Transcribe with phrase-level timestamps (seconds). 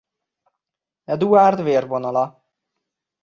[1.15, 2.25] Eduárd vérvonala.